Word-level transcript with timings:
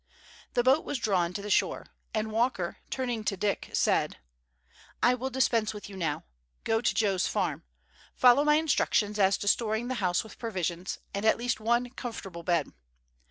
The 0.55 0.63
boat 0.63 0.83
was 0.83 0.97
drawn 0.97 1.31
to 1.33 1.43
the 1.43 1.51
shore, 1.51 1.85
and 2.11 2.31
Walker, 2.31 2.77
turning 2.89 3.23
to 3.25 3.37
Dick, 3.37 3.69
said: 3.73 4.17
"I 5.03 5.13
will 5.13 5.29
dispense 5.29 5.75
with 5.75 5.89
you 5.91 5.95
now. 5.95 6.23
Go 6.63 6.81
to 6.81 6.93
Joe's 6.95 7.27
farm. 7.27 7.61
Follow 8.15 8.43
my 8.43 8.55
instructions 8.55 9.19
as 9.19 9.37
to 9.37 9.47
storing 9.47 9.89
the 9.89 9.93
house 10.01 10.23
with 10.23 10.39
provisions, 10.39 10.97
and 11.13 11.23
at 11.23 11.37
least 11.37 11.59
one 11.59 11.91
comfortable 11.91 12.41
bed. 12.41 12.71